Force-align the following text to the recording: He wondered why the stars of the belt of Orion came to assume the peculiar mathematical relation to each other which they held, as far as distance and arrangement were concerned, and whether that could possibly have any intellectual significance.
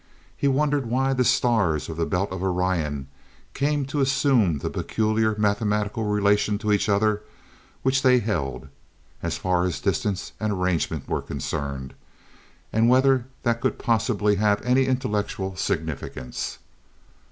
He 0.35 0.47
wondered 0.47 0.87
why 0.87 1.13
the 1.13 1.23
stars 1.23 1.87
of 1.87 1.95
the 1.95 2.07
belt 2.07 2.31
of 2.31 2.41
Orion 2.41 3.07
came 3.53 3.85
to 3.85 4.01
assume 4.01 4.57
the 4.57 4.69
peculiar 4.71 5.35
mathematical 5.37 6.05
relation 6.05 6.57
to 6.57 6.71
each 6.71 6.89
other 6.89 7.21
which 7.83 8.01
they 8.01 8.17
held, 8.17 8.67
as 9.21 9.37
far 9.37 9.63
as 9.63 9.79
distance 9.79 10.31
and 10.39 10.51
arrangement 10.51 11.07
were 11.07 11.21
concerned, 11.21 11.93
and 12.73 12.89
whether 12.89 13.27
that 13.43 13.61
could 13.61 13.77
possibly 13.77 14.37
have 14.37 14.59
any 14.65 14.85
intellectual 14.87 15.55
significance. 15.55 16.57